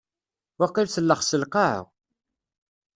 Waqil 0.59 0.87
telxes 0.93 1.35
lqaɛa. 1.41 1.81